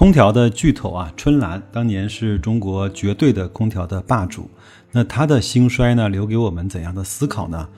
[0.00, 4.48] 空调的巨头啊，春兰当年是中国绝对的空调的霸主。
[4.92, 7.68] 那它的兴衰呢，留给我们怎样的思考呢？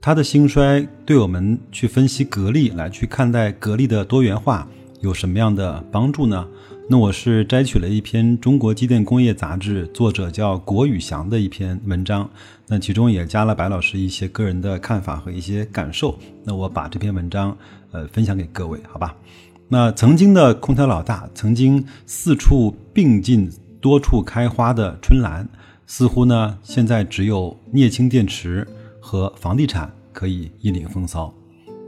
[0.00, 4.68] 它的兴衰对我们去分析格力，来去看待格力的多元化
[5.00, 6.46] 有什么样的帮助呢？
[6.88, 12.30] 那我是摘取了一篇《中国机电工业杂志》作者叫国宇翔的一篇文章，
[12.68, 16.16] 那其中也加了白老师一些个人的看法和一些感受。
[16.44, 17.56] 那我把这篇文章
[17.90, 19.16] 呃分享给各位，好吧？
[19.72, 23.50] 那曾经的空调老大，曾经四处并进、
[23.80, 25.48] 多处开花的春兰。
[25.86, 28.68] 似乎呢，现在只有镍氢电池
[29.00, 31.32] 和房地产可以引领风骚。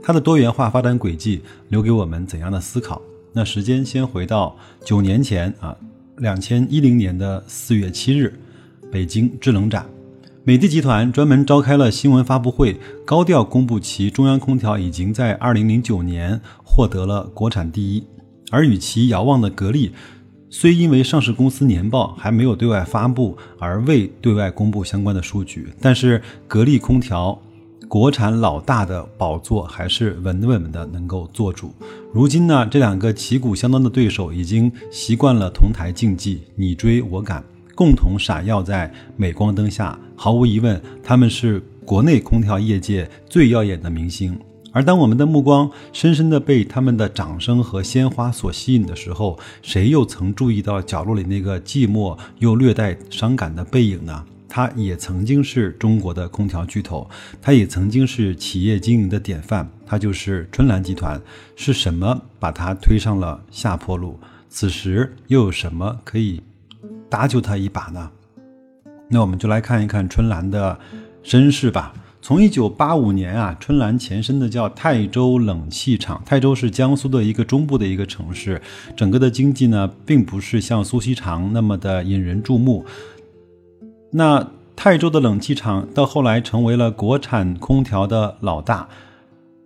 [0.01, 2.99] 它的多元化发展轨迹留给我们怎样的思考？
[3.31, 5.77] 那时间先回到九年前啊，
[6.17, 8.33] 两千一零年的四月七日，
[8.91, 9.85] 北京制冷展，
[10.47, 18.03] 美的集团专门召开了新闻发布会，高调公布其中央空调已经在二零零九年获得了国产第一，
[18.51, 19.91] 而与其遥望的格力。
[20.51, 27.41] 虽因为上市公司年报还没有对外发布而未对外公布相关的数据，但是格力空调
[27.87, 31.73] 国产老大的宝座还是稳稳的能够做主。
[32.13, 37.43] 如今呢，这两个旗鼓相当的对手已经习惯了同台竞技，你追我赶，
[37.75, 39.99] 共同闪耀在镁光灯下。
[40.15, 44.39] 毫无疑问，他们是国内空调业界最耀眼的明星。
[44.71, 54.25] 而当我们的目光深深地被他们的掌声和鲜花所吸引的时候，谁又曾注意到角落里那个寂寞又略带伤感的背影呢？
[54.49, 57.09] 他也曾经是中国的空调巨头，
[57.41, 61.21] 他也曾经是企业经营的典范，他就是春兰集团。
[61.55, 64.19] 是什么把他推上了下坡路？
[64.49, 66.41] 此时又有什么可以
[67.09, 68.11] 搭救他一把呢？
[69.09, 70.79] 那我们就来看一看春兰的
[71.21, 71.93] 身世吧。
[72.21, 76.19] 从一九八五年啊，春兰前身的叫泰州冷气厂。
[76.25, 78.59] 泰州是江苏的一个中部的一个城市，
[78.97, 82.83] 整个的经济呢，并不是像苏锡常那么的引人注目。
[84.09, 88.89] 那泰州的冷气厂到后来成为了国产空调的老大，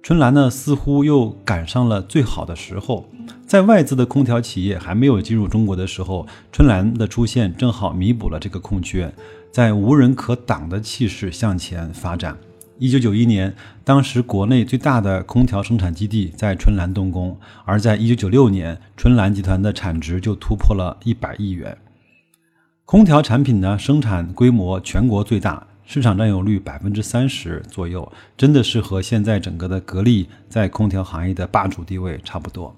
[0.01, 3.07] 春兰呢，似乎又赶上了最好的时候。
[3.45, 9.13] 在外资的空调企业还没有进入中国的时候，春兰的出现正好弥补了这个空缺，
[9.51, 12.37] 在无人可挡的气势向前发展。
[12.77, 21.77] 一九九一年，当时国内最大的空调生产基地在春兰动工，而在一九九六年，春兰集团的产值就突破了一百亿元。
[22.85, 32.75] 空调产品呢，生产规模全国最大，市场占有率百分之三十左右，真的是和现在整个的格力在空调行业的霸主地位差不多，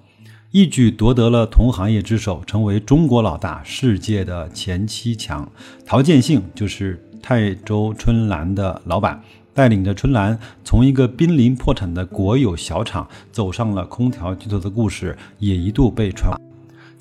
[0.52, 5.52] 一举夺得了同行业之首，成为中国老大，世界的前七强。
[5.86, 9.22] 陶建兴就是泰州春兰的老板。
[9.54, 16.40] 带领着春兰从一个濒临破产的国有小厂走上了空调巨头的故事，也一度被传。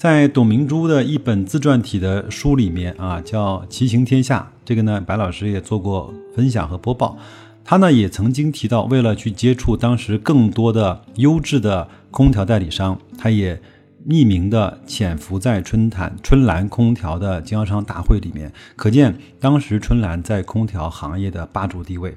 [0.01, 7.19] 在董明珠的一本自传体的书里面啊，叫《骑行天下》，这个呢，白老师也做过分享和播报。
[7.63, 13.61] 他呢也曾经提到，为了去接触当时更多的优质的空调代理商，他也
[14.09, 22.17] 匿名的潜伏在春坦春兰空调的经销商大会里面，可见当时春兰在空调行业的霸主地位。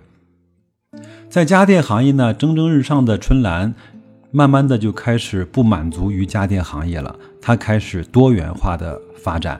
[1.30, 3.76] 在家电行业呢，蒸蒸日上的春兰，
[4.32, 9.60] 慢慢的就开始不满足于家电行业了，它开始多元化的发展。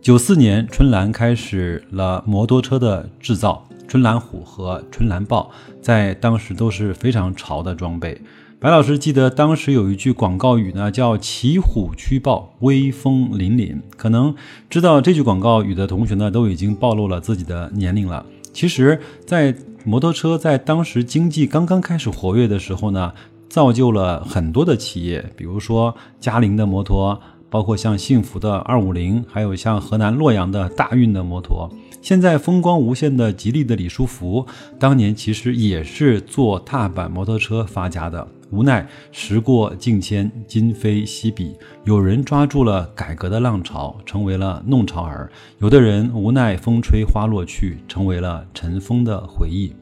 [0.00, 5.50] 九四年，春兰开始了摩托车的制造，春兰虎和春兰豹
[5.82, 8.18] 在当时都是非常潮的装备。
[8.58, 13.76] 白老师记得当时有一句广告语呢，叫“骑虎驱豹，威风凛凛”。
[13.98, 14.34] 可能
[14.70, 18.24] 知道这句广告语的同学呢，都已经暴露了自己的年龄了。
[18.54, 19.54] 其实，在
[19.84, 23.12] 摩托车在当时经济刚刚开始活跃的时候呢，
[23.50, 27.20] 造就了很多的企业，比如说嘉陵的摩托，
[27.50, 31.68] 包括像幸福的二五零，还有像河南洛阳的大运的摩托。
[32.00, 34.46] 现在风光无限的吉利的李书福，
[34.78, 38.26] 当年其实也是做踏板摩托车发家的。
[38.52, 41.54] 无奈时过境迁，今非昔比。
[41.84, 49.72] 有人抓住了改革的浪潮，成为了弄潮儿；有的人无奈风吹花落去，成为了尘封的回忆。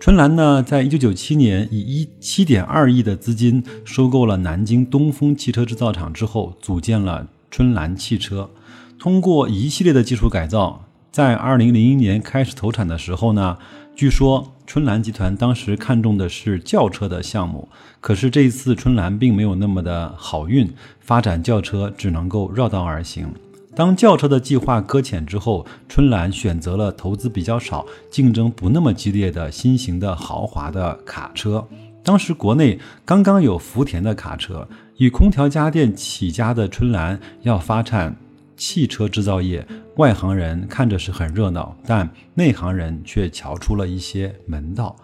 [0.00, 8.48] 春兰呢，在一九九七年以一七点二亿的资金收购了南京东风汽车制造厂之后，组建了春兰汽车。
[8.96, 13.58] 通过一系列的技术改造，在二零零一年开始投产的时候呢，
[13.96, 17.68] 据说春兰集团当时看中的是轿车的项目，
[18.00, 23.34] 可是这一次春兰并没有那么的好运，发展轿车只能够绕道而行。
[23.78, 31.64] 当轿车的计划搁浅之后，春兰选择了投资比较少、竞争不那么激烈的新型的豪华的卡车。
[32.02, 34.66] 当时国内刚刚有福田的卡车，
[34.96, 38.16] 以空调家电起家的春兰要发展
[38.56, 39.64] 汽车制造业，
[39.94, 44.96] 外行人看着是很热闹，但内行人却瞧出了一些门道。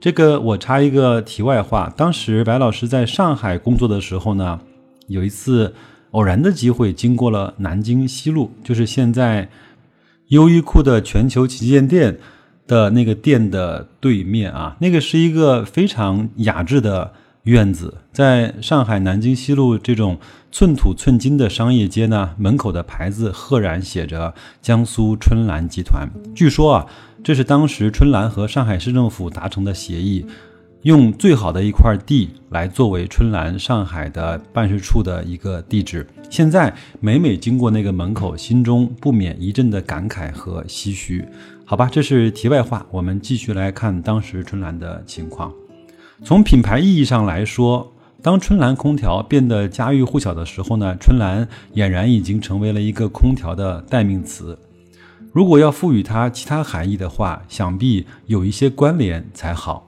[0.00, 4.58] 这个我插一个题外话，当时白老师在上海工作的时候呢，
[5.08, 5.74] 有一次。
[6.14, 9.48] 偶然的机会，经过了南京西路，就是现在
[10.28, 12.18] 优衣库的全球旗舰店
[12.68, 17.12] 的那个店的对面啊，那个是一个非常雅致的
[17.42, 17.98] 院子。
[18.12, 20.18] 在上海南京西路这种
[20.52, 24.32] 寸土寸金的商业街呢，门口的牌子赫然写着
[24.62, 26.08] “江苏春兰集团”。
[26.32, 26.86] 据说啊，
[27.24, 30.24] 这是当时春兰和上海市政府达成的协议。
[30.84, 36.06] 用最好的一块地来作为春兰上海的办事处的一个地址。
[36.28, 36.70] 现在
[37.00, 41.24] 每每经过那个门口，心中不免一阵的感慨和唏嘘。
[41.64, 42.84] 好吧，这是题外话。
[42.90, 45.50] 我们继续来看当时春兰的情况。
[46.22, 47.90] 从品牌意义上来说，
[48.20, 54.58] 当春兰空调变得家喻户晓的时候呢，春兰俨然已经成为了一个空调的代名词。
[55.32, 59.83] 如果要赋予它其他含义的话，想必有一些关联才好。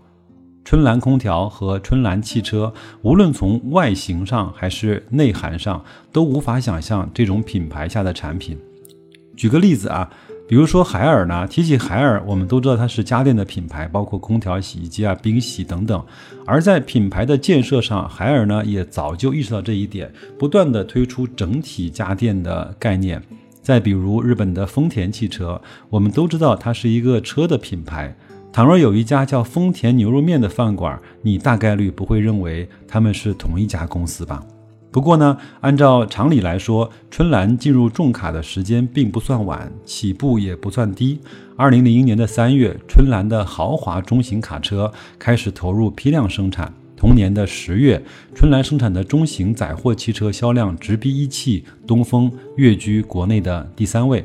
[0.67, 8.59] 春兰空调和春兰汽车，无论从外形上还是内涵上，都无法想象这种品牌下的产品。
[9.37, 10.11] 举个例子啊，
[10.49, 16.05] 比如说海尔呢，提起海尔，我们都知道它是家电的品牌，包括空调、洗衣机啊、冰洗等等。
[16.45, 23.23] 而在品牌的建设上，海尔呢也早就意识到这一点，不断的推出整体家电的概念。
[23.63, 28.17] 再比如日本的丰田汽车，我们都知道它是一个车的品牌。
[28.57, 34.43] 倘若有一家叫丰田牛肉面的饭馆，你大概率不会认为他们是同一家公司吧？
[34.91, 41.21] 不过呢，按照常理来说，春兰进入重卡的时间并不算晚，起步也不算低。
[41.55, 46.73] 二零零一年的三月，春兰的豪华中型卡车开始投入批量生产。
[46.97, 48.03] 同年的十月，
[48.35, 54.25] 春兰生产的中型载货汽车销量直逼一汽、东风，跃居国内的第三位。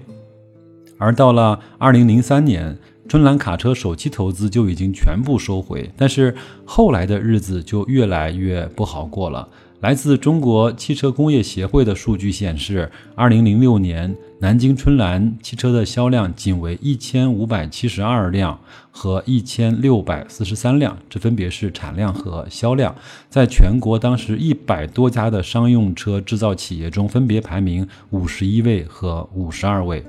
[0.97, 2.77] 而到了二零零三年。
[3.11, 9.45] 春兰卡车首期投资就已经全部收回，但是后来的日子就越来越不好过了。
[9.81, 18.57] 来自中国汽车工业协会的数据显示，二零零六年南京春兰汽车的销量仅为一千五百七十二辆
[18.91, 22.95] 和一千六百四十三辆，这分别是产量和销量，
[23.29, 30.01] 在全国当时一百多家的商用车制造企业中，分别排名五十一位和五十二位。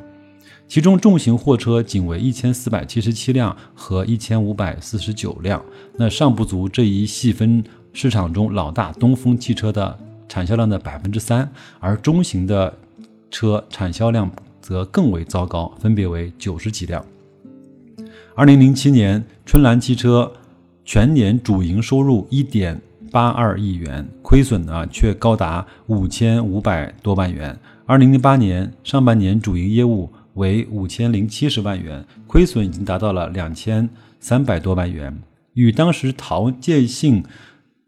[0.69, 5.63] 其中重型货车仅为一千四百七十七辆和一千五百四十九辆，
[5.99, 7.63] 那尚不足这一细分
[7.93, 11.47] 市场中老大东风汽车的产销量的百分之三，
[11.79, 12.73] 而中型的
[13.31, 14.31] 车产销量
[14.63, 17.05] 则更为糟糕，分别为九十几辆。
[18.35, 20.33] 二零零七年，春兰汽车
[20.87, 22.81] 全年主营收入一点
[23.11, 27.55] 八二亿元，亏损呢却高达五千五百多万元。
[27.85, 30.11] 二零零八年上半年主营业务。
[30.35, 33.89] 为五千零七十万元，亏损已经达到了两千
[34.21, 35.21] 三百多万元，
[35.55, 37.23] 与当时陶建信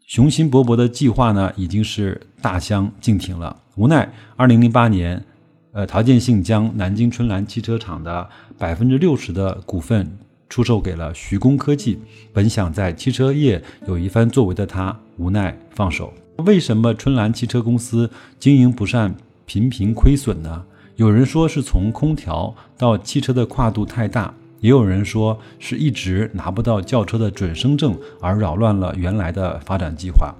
[0.05, 3.61] 雄心勃勃的计划呢，已经是大相径庭了。
[3.75, 5.23] 无奈，二零零八年，
[5.71, 10.17] 呃，陶建信将南京春兰汽车厂的百分之六十的股份
[10.47, 11.99] 出售给了徐工科技。
[12.31, 16.13] 本想在汽车业有一番作为的他，无奈放手。
[16.45, 19.15] 为什么春兰汽车公司经营不善，
[19.45, 20.65] 频频亏损呢？
[20.95, 30.33] 有人说是从空调到汽车的跨度太大，也有人说是一直拿不到轿车的准生证而扰乱了原来的发展计划。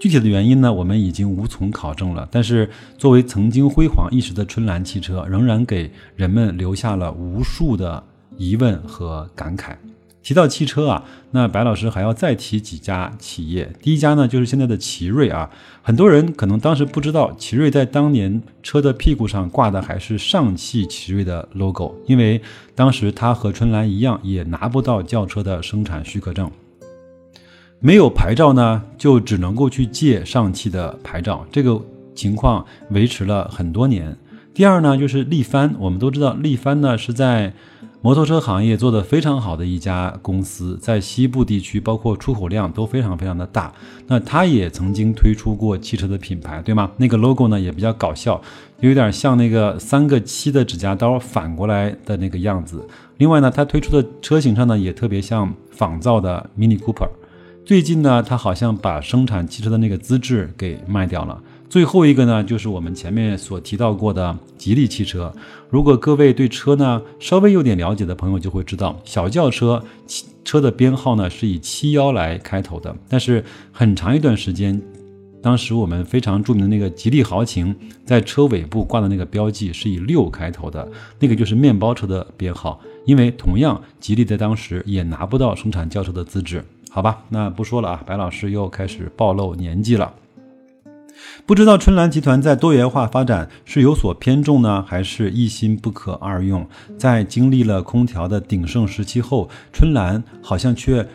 [0.00, 2.28] 具体的原因呢，我们已经无从考证了。
[2.30, 8.02] 但是，作为曾经辉煌一时的春兰汽车，仍然给人们留下了无数的
[8.36, 9.76] 疑问和感慨。
[10.24, 13.70] 提到汽车啊，那白老师还要再提几家企业。
[13.82, 15.50] 第一家呢，就是现在的奇瑞啊。
[15.82, 22.40] 很多人可能当时不知道，奇瑞在当年车的屁股上挂的还是上汽奇瑞的 logo，因为
[22.74, 26.50] 当时它和春兰一样，也拿不到轿车的生产许可证，
[27.78, 31.46] 没有牌照呢，就只能够去借上汽的牌照。
[31.52, 31.78] 这个
[32.14, 34.16] 情况维持了很多年。
[34.54, 37.52] 第二呢，就是力帆，我们都知道力帆呢是在。
[38.04, 43.72] 摩托车行业做得非常好的一家公司，在西部地区，包括出口量都非常非常的大。
[44.08, 46.90] 那它也曾经推出过汽车的品牌，对吗？
[46.98, 48.38] 那个 logo 呢也比较搞笑，
[48.80, 52.86] 有点像那个三个七的指甲刀反过来的那个样子。
[53.16, 57.08] 另外呢，它推出的车型上呢也特别像仿造的 Mini Cooper。
[57.64, 61.40] 最近呢，它好像把生产汽车的那个资质给卖掉了。
[61.74, 65.34] 最后一个呢，就是我们前面所提到过的吉利汽车。
[65.68, 69.82] 如果各位对车呢稍微有点了解的朋友，就会知道小轿车
[70.44, 72.94] 车的编号呢是以七幺来开头的。
[73.08, 74.80] 但是很长一段时间，
[75.42, 80.88] 当时我们非常著名的那个吉利豪情，在车尾部挂的那个标记是以六开头的，
[81.18, 82.80] 那个就是面包车的编号。
[83.04, 86.64] 因为同样，吉利在当时也拿不到生产轿车的资质。
[86.88, 90.14] 好吧，那不说了啊，白老师又开始暴露年纪了。
[91.46, 96.66] 不知道春兰集团在多元化发展是有所偏重呢，还是一心不可二用？
[96.96, 101.06] 在经历了空调的鼎盛时期后，春兰好像却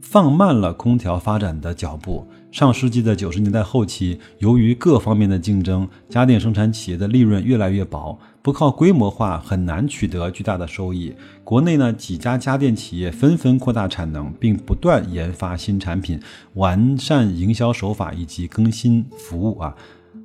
[0.00, 2.28] 放慢了空调发展的脚步。
[2.52, 8.18] 上世纪的九十年代后期，由于各方面的竞争，家电生产企业的利润越来越薄。
[8.42, 11.14] 不靠规模化很难取得巨大的收益。
[11.44, 16.20] 国内呢几家家电企业纷纷扩大产能，并不断研发新产品、
[16.52, 19.74] 完善营销手法以及更新服务啊。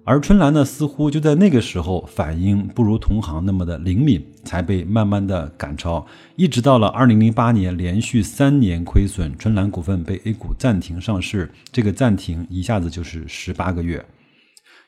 [0.09, 6.07] 而春兰呢，似乎就在那个时候反应不如同行那么的灵敏，才被慢慢的赶超。
[6.37, 11.51] 一直到了二零零八年，连续三年亏损，春兰股份被 A 股暂停上市。
[11.73, 14.05] 这个暂停一下子就是十八个月。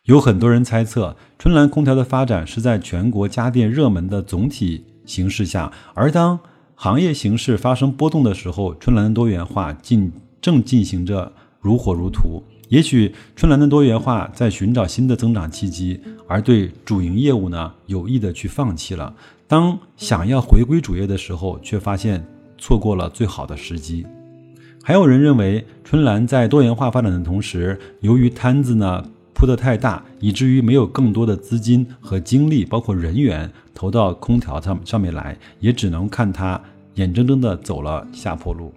[0.06, 6.40] 有很多人猜测，春兰空调的发展是在全国家电热门的总体形势下，而当
[6.76, 12.42] 行业形势发生波动的时候，春兰的多元化进正进行着如火如荼。
[12.70, 19.14] 也许春兰的多元化在寻找新的增长契机，而对主营业务呢有意的去放弃了。
[19.48, 22.26] 当想要回归主业的时候，却发现
[22.58, 24.06] 错过了最好的时机。
[24.84, 29.04] 还有人认为，春兰在多元化发展的同时，由于摊子呢。
[29.32, 36.62] 铺得太大，以至于没有更多的资金和精力，包括人员投到空调上上面来，也只能看它
[36.96, 38.74] 眼睁睁地走了下坡路。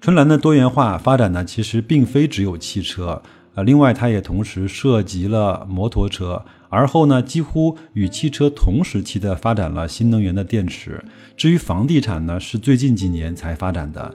[0.00, 3.20] 春兰的多元化发展呢，其实并非只有汽车，
[3.54, 11.04] 呃，另外它也同时涉及了摩托车，而后呢，几乎与汽车同时期的发展了新能源的电池。
[11.36, 14.14] 至于房地产呢，是最近几年才发展的。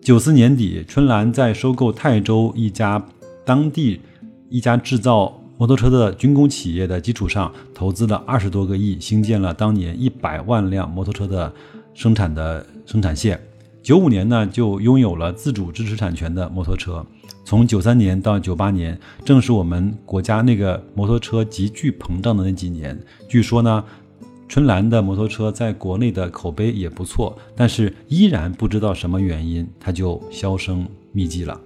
[0.00, 3.04] 九四年底，春兰在收购泰州一家
[3.44, 4.00] 当地。
[4.48, 11.52] 一家制造摩托车的军工企业的基础上，投资了二十多个亿，兴建了当年一百万辆摩托车的
[11.94, 13.38] 生产的生产线。
[13.82, 17.04] 九五年呢，就拥有了自主知识产权的摩托车。
[17.44, 22.98] 从九三年到九八年，正是我们国家那个摩托车急剧膨胀的那几年。
[23.28, 23.84] 据说呢，
[24.48, 31.60] 春兰的摩托车在国内的口碑也不错，但是依然不知道什么原因，它就销声匿迹了。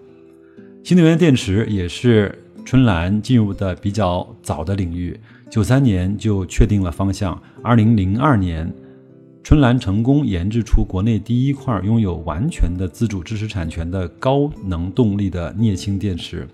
[0.82, 2.40] 新能源电池也是。
[2.66, 7.38] 春兰进入的比较早的领域，九三年就确定了方向。
[7.62, 8.72] 二零零二年，
[9.44, 16.48] 春兰成功研制出国内第一块拥有完全的自主知识产权的高能动力的镍氢电池。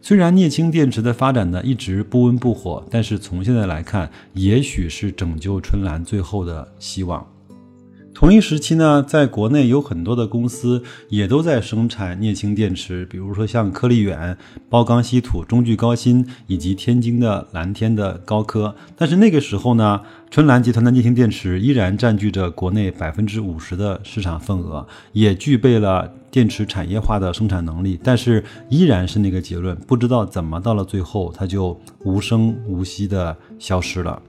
[0.00, 7.26] 虽然镍氢电池的发展呢一直不温不火，但是从现在来看，也许是拯救春兰最后的希望。
[8.18, 14.36] 同一时期呢，在国内有很多的公司也都在生产镍氢电池，比如说像科力远、
[14.68, 18.74] 包钢稀土、中聚高新以及天津的蓝天的高科。
[18.96, 20.00] 但是那个时候呢，
[20.32, 27.96] 春兰集团的镍氢电池依然占据着国内百分之五十的市场份额，也具备了电池产业化的生产能力。
[28.02, 34.20] 但是依然是那个结论，不知道怎么到了最后，它就无声无息的消失了。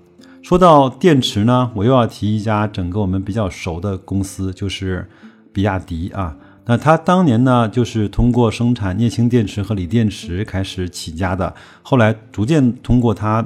[0.41, 5.08] 说到电池呢，我又要提一家整个我们比较熟的公司，就是
[5.51, 6.36] 比亚迪啊。
[6.65, 13.46] 那它当年呢，就是通过生产镍氢电池和锂电池开始起家的，后来逐渐通过它，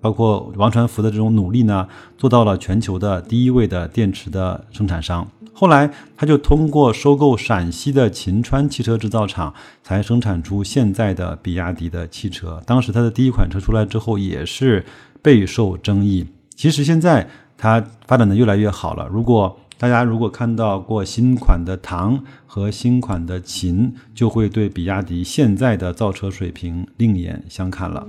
[0.00, 5.26] 包括王传福的这种努力呢，做到了全球的第一位的电池的生产商。
[5.52, 12.60] 后来他就通过收购陕西的秦川汽车制造厂，才生产出现在的比亚迪的汽车。
[12.66, 14.84] 当时它的第一款车出来之后，也是
[15.24, 16.26] 备受争议。
[16.54, 17.26] 其实现在
[17.56, 19.08] 它发展的越来越好了。
[19.10, 28.06] 如果大家如果看到过新款的唐和新款的秦，就会对比亚迪现在的造车水平另眼相看了。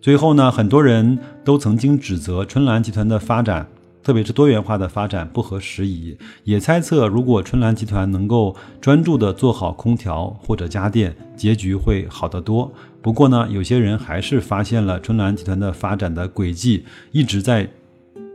[0.00, 3.66] 最后呢，很多人都曾经指责春兰集团的发展，
[4.02, 12.70] 特别是多元化的发展不合时宜，也猜测如果春兰集团能够专注的做好空调或者家电，结局会好得多。
[13.02, 17.68] 不过呢，有些人还是发现了春兰集团的发展的轨迹一直在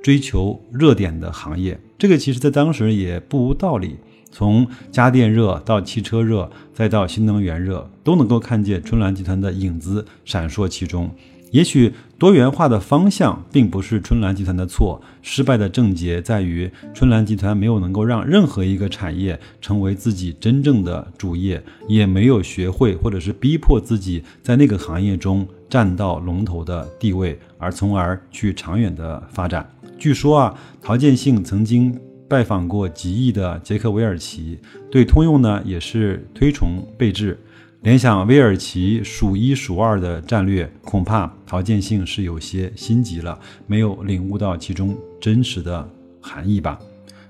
[0.03, 1.79] 追求热点的行业。
[1.97, 3.95] 这个其实在当时也不无道理。
[4.29, 11.09] 从家电热到汽车热，再到新能源热，都能够看见春兰集团的影子闪烁其中。
[11.51, 29.69] 也许多元化的方向并不是春兰集团的错，失败的症结在于春兰集团没有能够让任何一个产业成为自己真正的主业，也没有学会或者是逼迫自己在那个行业中占到龙头的地位，而从而去长远的发展。
[29.97, 34.59] 据说啊，陶建兴曾经拜访过极易的杰克韦尔奇，
[34.91, 37.39] 对通用呢也是推崇备至。
[37.83, 45.87] 联想威尔奇数一数二的战略，恐怕陶建信是有些心急了，没有领悟到其中真实的
[46.19, 46.77] 含义吧。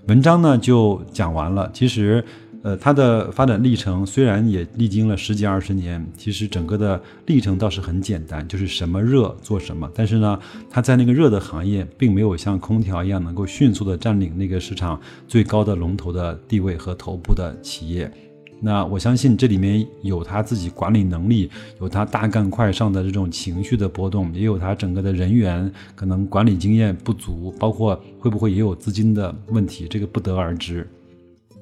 [0.08, 1.70] 文章呢就讲完了。
[1.74, 2.24] 其实，
[2.63, 9.92] 呃，它的发展历程虽然也历经了十几二十年，其实整个的历程倒是很简单，就是什么热做什么。
[9.94, 10.39] 但是呢，
[10.70, 18.10] 它在那个热的行业，并没有像空调一样能够迅速的占领那个市场最高的龙头的地位和头部的企业。
[18.60, 21.48] 那我相信这里面有他自己管理能力，
[21.80, 30.88] 有他大干快上的这种情绪的波动，也有他整个的人员可能管理经验不足，包括会不会也有资金的问题，这个不得而知。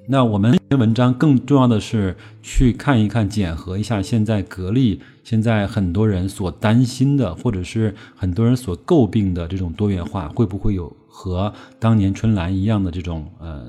[0.08, 13.66] 那我们这篇文章更重要的是去看一看，检核一下现在格力现在很多人所担心的，或者是很多人所诟病的这种多元化，会不会有和当年春兰一样的这种呃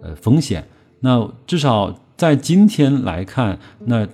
[0.00, 0.64] 呃风险？
[1.00, 1.92] 那至少。
[2.18, 4.04] 在今天来看，那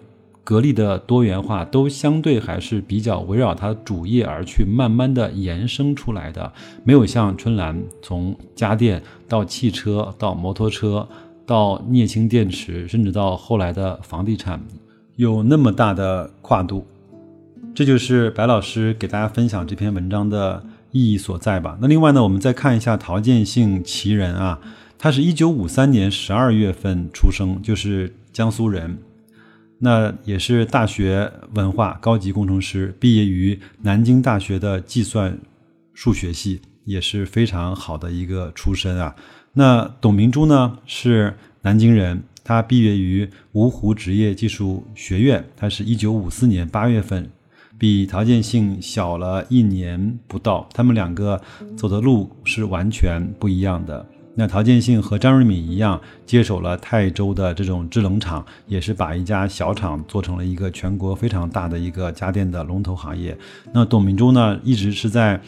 [0.44, 6.52] 格力的多元化都相对还是比较围绕它主业而去慢慢的延伸出来的，
[6.84, 11.08] 没有像春兰从家电到汽车到摩托车
[11.46, 14.60] 到镍氢电池，甚至到后来的房地产
[15.16, 16.86] 有那么大的跨度。
[17.74, 21.78] 这就是白老师给大家分享这篇文章的意义所在吧。
[21.80, 24.60] 那另外呢，我们再看一下陶建性奇人啊。
[25.04, 28.96] 他是一九五三年十二月份出生，就是江苏人，
[29.80, 35.38] 那也是大学文化高级工程师，毕业于南京大学的计算
[35.92, 39.14] 数学系，也是非常好的一个出身啊。
[39.52, 47.30] 那董明珠呢是南京人，他毕业于芜湖职业技术学院，他是一九五四年八月份，
[47.76, 51.38] 比陶建信小了一年不到，他们两个
[51.76, 54.06] 走的路是完全不一样的。
[54.36, 63.36] 那陶建信和张瑞敏一样，接手了泰州的这种制冷厂，也是把一家小厂做成了一个全国非常大的一个家电的龙头行业。
[63.72, 65.40] 那董明珠呢，一直是在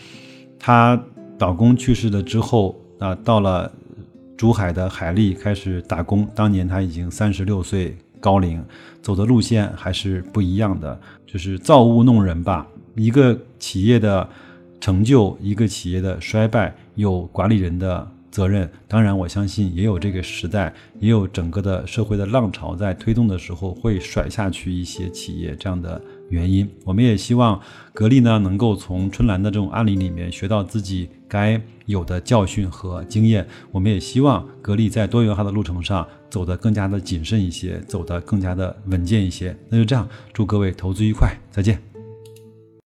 [0.56, 1.02] 她
[1.40, 3.70] 老公去世了之后啊，到了
[4.36, 6.24] 珠海的海利开始打工。
[6.32, 8.64] 当年她已经三十六岁高龄，
[9.02, 12.64] 走的路线还是不一样的，就是造物弄人吧。
[12.94, 14.28] 一个企业的
[14.80, 18.08] 成就，一个企业的衰败，有管理人的。
[18.36, 20.70] 责任当然，我相信也有这个时代，
[21.00, 26.68] 也有整个的社会的浪潮在推动的时候会甩下去一些企业这样的原因。
[26.84, 27.58] 我们也希望
[27.94, 33.46] 格力呢能够从春兰的这种案例里面学到自己该有的教训和经验。
[33.72, 39.56] 我们也希望格力在多元化的路程上走得更加的谨慎一些，走得更加的稳健一些。
[39.70, 41.95] 那就这样，祝各位投资愉快，再见。